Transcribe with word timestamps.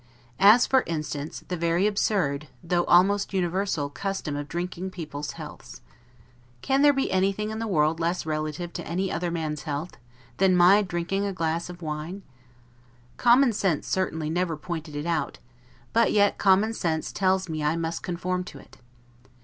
As 0.39 0.65
for 0.65 0.81
instance, 0.87 1.43
the 1.47 1.55
very 1.55 1.85
absurd, 1.85 2.47
though 2.63 2.85
almost 2.85 3.35
universal 3.35 3.87
custom 3.91 4.35
of 4.35 4.47
drinking 4.47 4.89
people's 4.89 5.33
healths. 5.33 5.81
Can 6.63 6.81
there 6.81 6.91
be 6.91 7.11
anything 7.11 7.51
in 7.51 7.59
the 7.59 7.67
world 7.67 7.99
less 7.99 8.25
relative 8.25 8.73
to 8.73 8.87
any 8.87 9.11
other 9.11 9.29
man's 9.29 9.61
health, 9.61 9.91
than 10.37 10.57
my 10.57 10.81
drinking 10.81 11.25
a 11.27 11.33
glass 11.33 11.69
of 11.69 11.83
wine? 11.83 12.23
Common 13.17 13.53
sense 13.53 13.85
certainly 13.85 14.31
never 14.31 14.57
pointed 14.57 14.95
it 14.95 15.05
out; 15.05 15.37
but 15.93 16.11
yet 16.11 16.39
common 16.39 16.73
sense 16.73 17.11
tells 17.11 17.47
me 17.47 17.63
I 17.63 17.75
must 17.75 18.01
conform 18.01 18.43
to 18.45 18.57
it. 18.57 18.77